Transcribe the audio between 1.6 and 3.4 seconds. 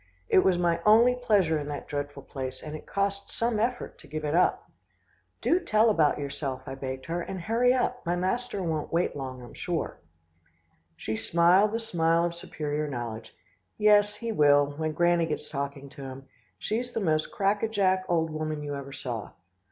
that dreadful place, and it cost